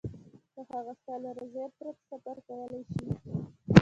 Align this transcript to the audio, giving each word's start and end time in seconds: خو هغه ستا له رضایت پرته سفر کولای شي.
خو 0.51 0.61
هغه 0.71 0.93
ستا 0.99 1.13
له 1.23 1.29
رضایت 1.39 1.73
پرته 1.79 2.01
سفر 2.09 2.37
کولای 2.47 2.83
شي. 2.91 2.97